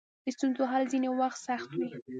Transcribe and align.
د 0.23 0.25
ستونزو 0.35 0.63
حل 0.71 0.83
ځینې 0.91 1.09
وخت 1.19 1.39
سخت 1.47 1.69
وي. 1.77 1.89